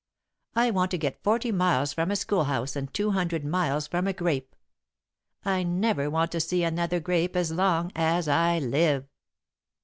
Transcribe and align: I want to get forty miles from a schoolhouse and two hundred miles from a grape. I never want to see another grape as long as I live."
I 0.55 0.71
want 0.71 0.89
to 0.89 0.97
get 0.97 1.21
forty 1.23 1.51
miles 1.51 1.93
from 1.93 2.09
a 2.09 2.15
schoolhouse 2.15 2.75
and 2.75 2.91
two 2.91 3.11
hundred 3.11 3.45
miles 3.45 3.85
from 3.85 4.07
a 4.07 4.13
grape. 4.13 4.55
I 5.45 5.61
never 5.61 6.09
want 6.09 6.31
to 6.31 6.39
see 6.39 6.63
another 6.63 6.99
grape 6.99 7.35
as 7.35 7.51
long 7.51 7.91
as 7.95 8.27
I 8.27 8.57
live." 8.57 9.05